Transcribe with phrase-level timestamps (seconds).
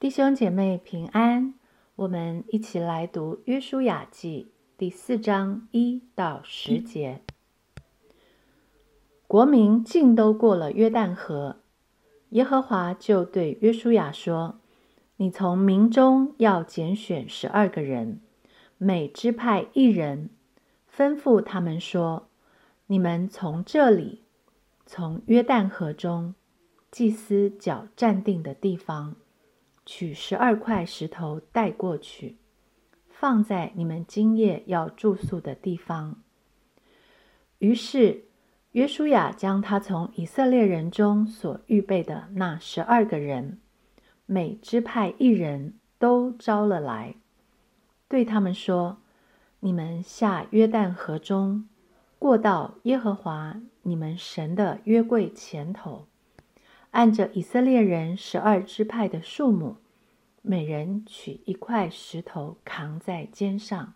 [0.00, 1.54] 弟兄姐妹平安，
[1.96, 7.20] 我们一起来读《约书亚记》第四章一到十节。
[9.26, 11.56] 国民尽都过了约旦河，
[12.28, 14.60] 耶和华就对约书亚说
[15.18, 18.20] ：“你从民中要拣选十二个人，
[18.76, 20.30] 每支派一人，
[20.88, 22.28] 吩咐他们说：
[22.86, 24.22] 你们从这里，
[24.86, 26.36] 从约旦河中，
[26.88, 29.16] 祭司脚站定的地方。”
[29.90, 32.36] 取十二块石头带过去，
[33.08, 36.22] 放在你们今夜要住宿的地方。
[37.58, 38.24] 于是
[38.72, 43.60] 约书亚将他从以色列人中所预备的那十二个人，
[44.26, 47.14] 每支派一人都招了来，
[48.08, 48.98] 对他们说
[49.60, 51.66] ：“你们下约旦河中，
[52.18, 56.08] 过到耶和华你们神的约柜前头。”
[56.92, 59.76] 按着以色列人十二支派的数目，
[60.40, 63.94] 每人取一块石头扛在肩上。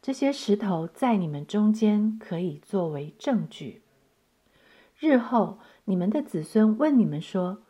[0.00, 3.82] 这些石头在你们中间可以作为证据。
[4.98, 7.62] 日后你们的子孙问你们说：“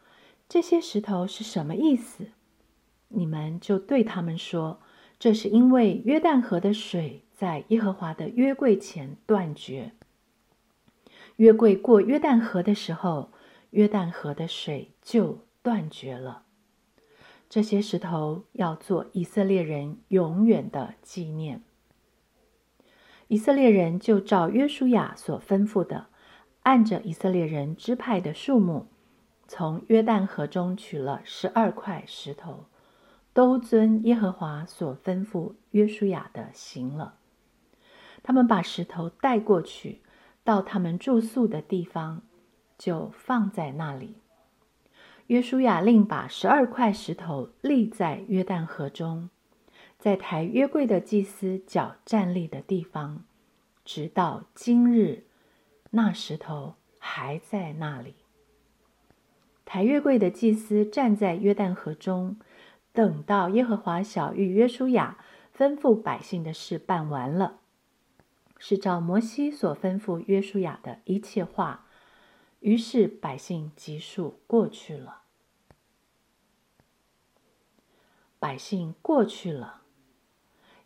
[0.49, 2.29] 这些石头是什么意思？”
[3.13, 4.81] 你们就对他们说
[5.19, 9.91] ：“这是因为约旦河的水在耶和华的约柜前断绝。
[11.37, 13.33] 约柜过约旦河的时候。”
[13.71, 16.45] 约旦河的水就断绝了。
[17.49, 21.63] 这些石头要做以色列人永远的纪念。
[23.27, 26.07] 以色列人就照约书亚所吩咐的，
[26.63, 28.87] 按着以色列人支派的数目，
[29.47, 32.67] 从约旦河中取了十二块石头，
[33.33, 37.15] 都遵耶和华所吩咐约书亚的行了。
[38.23, 40.03] 他们把石头带过去，
[40.45, 42.23] 到他们住宿的地方。
[42.81, 44.15] 就放在那里。
[45.27, 49.29] 约书亚令把十二块石头立在约旦河中，
[49.99, 53.23] 在抬约柜的祭司脚站立的地方，
[53.85, 55.25] 直到今日，
[55.91, 58.15] 那石头还在那里。
[59.67, 62.39] 抬约柜的祭司站在约旦河中，
[62.95, 65.19] 等到耶和华小谕约书亚
[65.55, 67.59] 吩咐百姓的事办完了，
[68.59, 71.87] 是照摩西所吩咐约书亚的一切话。
[72.61, 75.23] 于是百姓急速过去了。
[78.39, 79.83] 百姓过去了，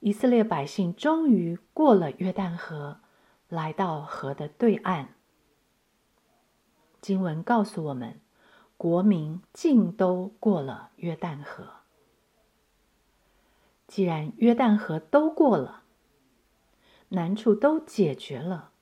[0.00, 3.00] 以色列百姓终于过了约旦河，
[3.48, 5.14] 来到河的对岸。
[7.00, 8.20] 经文告诉我们，
[8.76, 11.74] 国民尽都过了约旦河。
[13.86, 15.82] 既然约旦河都过了，
[17.10, 18.72] 难处都解决了。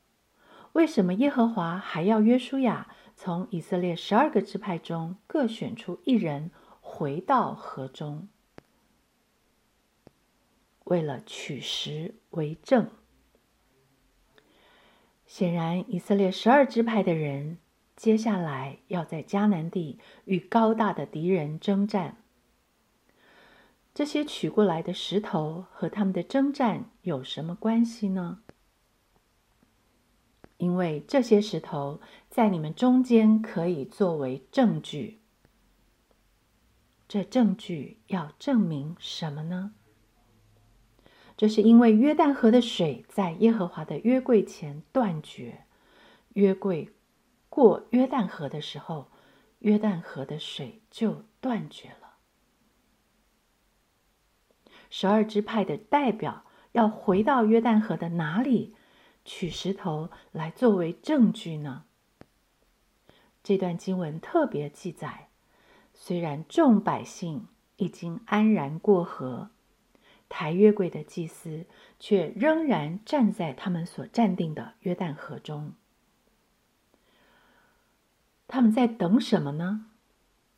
[0.73, 6.51] 为什么耶和华还要约书亚从以色列十二个支派中各选出一人
[6.81, 8.29] 回到河中？
[10.85, 12.91] 为了取石为证。
[15.27, 17.57] 显然，以色列十二支派的人
[17.97, 22.17] 接下来要在迦南地与高大的敌人征战。
[23.95, 28.42] 这些取过来的石头和他们的征战有什么关系呢？
[30.63, 32.01] 因为这些石头
[32.31, 35.19] 在你们中间可以作为证据，
[37.09, 39.75] 这证据要证明什么呢？
[41.37, 45.65] 这是因为约旦河的水在耶和华的约柜前断绝，
[46.35, 46.93] 约柜
[47.49, 49.09] 过约旦河的时候，
[49.59, 52.19] 约旦河的水就断绝了。
[54.89, 58.77] 十二支派的代表要回到约旦河的哪里？
[59.25, 61.85] 取石头来作为证据呢？
[63.43, 65.29] 这段经文特别记载，
[65.95, 69.51] 虽然众百姓已经安然过河，
[70.29, 71.67] 抬约柜的祭司
[71.99, 75.73] 却仍然站在他们所站定的约旦河中。
[78.47, 79.87] 他们在等什么呢？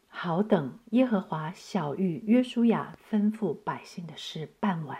[0.09, 4.99] 好等耶和华小谕约书亚吩咐百姓的事办完。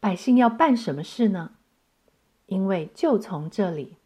[0.00, 1.52] 百姓要办什么事呢？
[2.46, 3.98] 因为就从这里，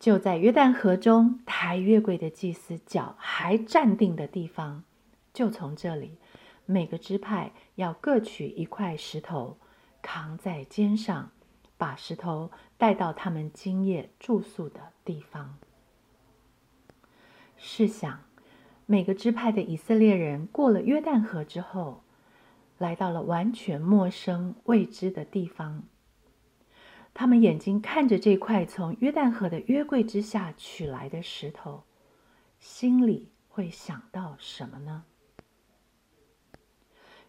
[0.00, 4.84] 就在约旦河中抬月柜的祭司脚还站定的地方，
[5.34, 6.16] 就从这里，
[6.64, 9.58] 每个支派要各取一块石头，
[10.00, 11.30] 扛在肩上，
[11.76, 15.58] 把石头带到他们今夜住宿的地方。
[17.58, 18.22] 试想，
[18.86, 22.04] 每个支派的以色列人过了约旦河之后。
[22.78, 25.84] 来到了完全陌生未知的地方，
[27.14, 31.84] 他们眼睛看着这块从约旦河的约柜之下取来的石头，
[32.58, 35.04] 心里会想到什么呢？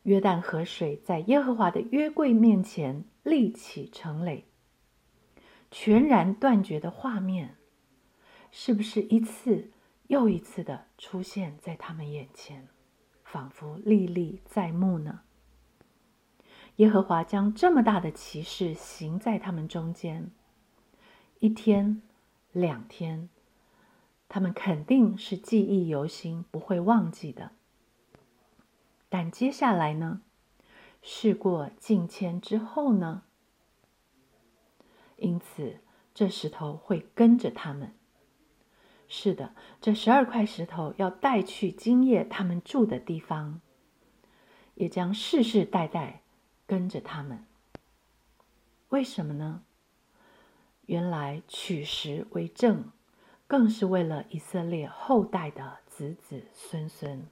[0.04, 4.46] 约旦河水在耶和华的约柜面前立起成垒，
[5.72, 7.56] 全然断绝的画面，
[8.52, 9.72] 是不是一次
[10.08, 12.68] 又一次的出现在他们眼前，
[13.24, 15.22] 仿佛历历在目呢？
[16.78, 20.32] 耶和华将这么大的奇事行在他们中间，
[21.40, 22.02] 一天、
[22.52, 23.30] 两天。
[24.30, 27.52] 他们肯定是记忆犹新，不会忘记的。
[29.10, 30.22] 但接下来呢？
[31.02, 33.24] 事过境迁之后呢？
[35.16, 35.78] 因此，
[36.14, 37.96] 这石头会跟着他们。
[39.08, 43.62] 是的，这十二块石头要带去今夜他们住的地方，
[44.76, 46.22] 也将世世代代
[46.68, 47.44] 跟着他们。
[48.90, 49.64] 为什么呢？
[50.86, 52.92] 原来取石为证。
[53.50, 57.26] 更是为了以色列后代的子子孙孙，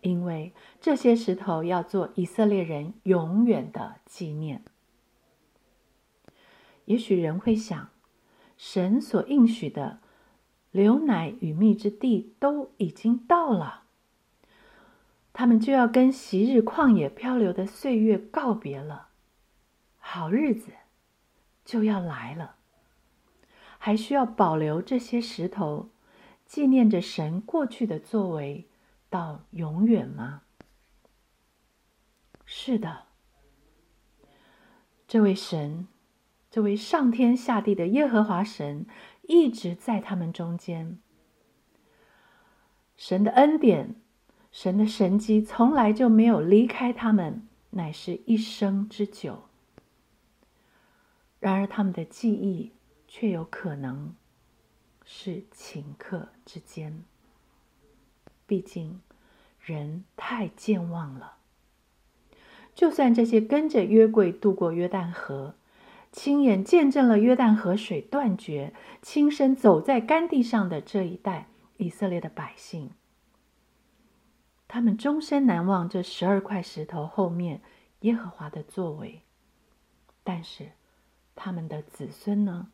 [0.00, 4.64] 因为这些石头要做以色列人永远的纪念。
[6.86, 7.90] 也许人会想，
[8.56, 10.00] 神所应许的
[10.72, 13.84] 流奶与蜜之地都已经到了，
[15.38, 19.10] 他们就要跟昔日旷野漂流的岁月告别了，
[20.00, 20.72] 好日子
[21.64, 22.56] 就要来了。
[23.78, 25.90] 还需要保留这些石头，
[26.44, 28.66] 纪念着神过去的作为，
[29.08, 30.42] 到永远吗？
[32.44, 33.04] 是的，
[35.06, 35.86] 这位神，
[36.50, 38.86] 这位上天下地的耶和华神，
[39.22, 40.98] 一直在他们中间。
[42.96, 43.94] 神的恩典，
[44.60, 49.44] 神的神迹，从来就没有离开他们，乃是一生之久。
[51.38, 52.72] 然而，他们的记忆。
[53.10, 54.14] 却有可能
[55.02, 57.04] 是顷刻之间。
[58.46, 59.00] 毕竟
[59.60, 61.36] 人太健忘了。
[62.74, 65.54] 就算这些跟着约柜渡过约旦河，
[66.12, 72.90] 亲眼见证了约旦河水断绝，亲身走在干地上的这一代以色列的百姓，
[74.68, 77.62] 他们终身难忘这十二块石头后面
[78.00, 79.22] 耶和华的作为。
[80.22, 80.72] 但是
[81.34, 82.68] 他们的子孙呢？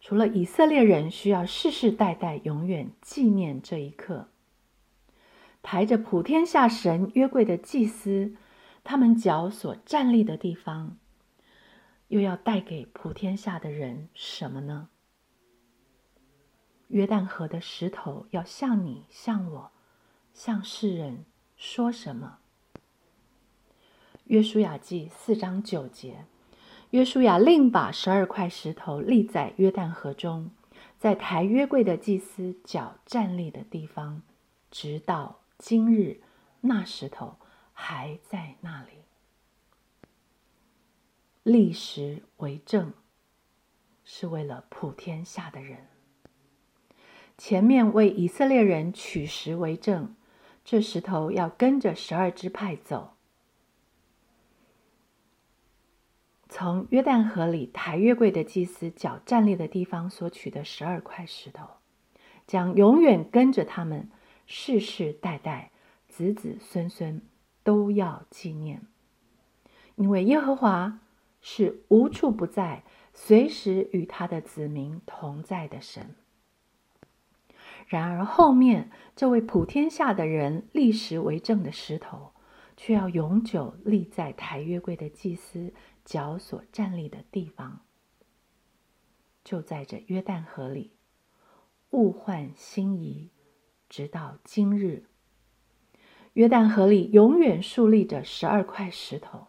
[0.00, 4.28] 除了以色列人需要世世代代永远纪念这一刻，
[5.60, 8.36] 抬着普天下神约柜的祭司，
[8.84, 10.96] 他们脚所站立的地方，
[12.06, 14.88] 又要带给普天下的人什么呢？
[16.88, 19.70] 约旦河的石头要向你、向我、
[20.32, 21.24] 向世人
[21.56, 22.38] 说什么？
[24.24, 26.24] 约书亚记四章九节。
[26.90, 30.50] 约书亚另把十二块石头立在约旦河中，
[30.98, 34.22] 在抬约柜的祭司脚站立的地方，
[34.70, 36.22] 直到今日，
[36.62, 37.36] 那石头
[37.74, 38.92] 还在那里。
[41.42, 42.94] 立石为证，
[44.04, 45.86] 是为了普天下的人。
[47.38, 50.14] 前面为以色列人取石为证，
[50.64, 53.14] 这石头要跟着十二支派走。
[56.48, 61.68] 从约旦河里抬约柜的祭司脚站立的地方所取的十二块石头，
[62.46, 64.10] 将永远跟着他们，
[64.46, 65.70] 世世代代、
[66.08, 67.22] 子子孙孙
[67.62, 68.82] 都要纪念。
[69.94, 70.98] 因为耶和华
[71.40, 72.82] 是无处不在、
[73.14, 76.16] 随时与他的子民同在的神。
[77.88, 82.32] 然而后面这位普天下的人立石为证的石头，
[82.76, 85.74] 却要永久立在抬约柜的祭司。
[86.04, 87.80] 脚所站立的地方，
[89.44, 90.92] 就在这约旦河里，
[91.90, 93.28] 物换星移，
[93.90, 95.04] 直到今日。
[96.32, 99.48] 约旦河里永远竖立着十二块石头，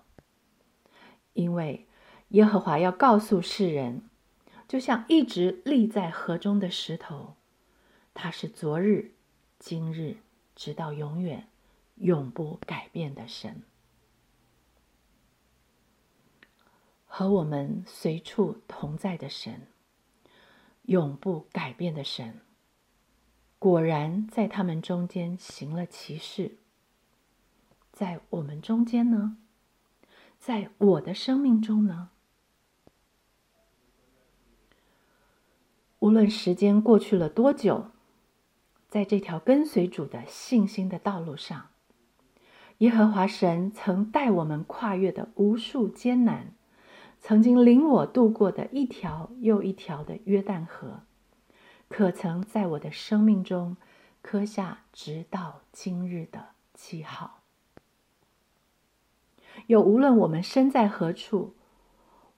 [1.31, 1.87] 因为
[2.29, 4.01] 耶和华要告诉世人，
[4.67, 7.35] 就像一直立在河中的石头，
[8.21, 9.13] 他是昨日、
[9.59, 10.17] 今日，
[10.53, 11.47] 直到永远、
[11.95, 13.63] 永不改变的神。
[17.05, 19.67] 和我们随处同在的神，
[20.81, 22.41] 永不改变的神，
[23.57, 26.57] 果然在他们中间行了奇事。
[27.93, 29.37] 在我们中间呢？
[30.37, 32.09] 在我的生命中呢？
[35.99, 37.91] 无论时间过去了多久，
[38.89, 41.67] 在这条跟随主的信心的道路上，
[42.79, 46.53] 耶和华神曾带我们跨越的无数艰难。
[47.21, 51.01] 曾经领我渡过的一条又一条的约旦河，
[51.89, 53.75] 可曾在我的生命中
[54.21, 57.41] 刻下直到今日的记号。
[59.67, 61.53] 有无论我们身在何处，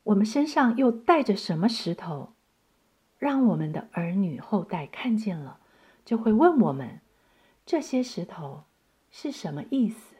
[0.04, 2.34] 我们身上又带着什么石头，
[3.20, 5.60] 让我们的儿女后代看见了，
[6.04, 7.02] 就会问我们：
[7.66, 8.64] 这些石头
[9.10, 10.11] 是什么意思？